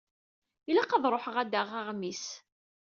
Ilaq 0.69 0.91
ad 0.93 1.05
ruḥeɣ 1.13 1.35
ad 1.39 1.49
d-aɣeɣ 1.51 1.75
aɣmis. 1.79 2.25